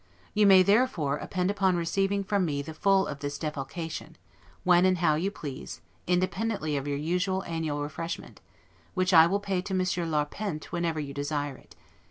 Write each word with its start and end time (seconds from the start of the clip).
You 0.33 0.47
may, 0.47 0.63
therefore, 0.63 1.19
depend 1.19 1.51
upon 1.51 1.75
receiving 1.75 2.23
from 2.23 2.43
me 2.43 2.63
the 2.63 2.73
full 2.73 3.05
of 3.05 3.19
this 3.19 3.37
defalcation, 3.37 4.15
when 4.63 4.83
and 4.83 4.97
how 4.97 5.13
you 5.13 5.29
please, 5.29 5.79
independently 6.07 6.75
of 6.75 6.87
your 6.87 6.97
usual 6.97 7.43
annual 7.43 7.83
refreshment, 7.83 8.41
which 8.95 9.13
I 9.13 9.27
will 9.27 9.39
pay 9.39 9.61
to 9.61 9.75
Monsieur 9.75 10.07
Larpent, 10.07 10.71
whenever 10.71 10.99
you 10.99 11.13
desire 11.13 11.55
it. 11.55 11.75